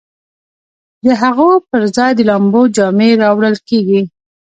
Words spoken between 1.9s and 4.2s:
ځای د لامبو جامې راوړل کیږي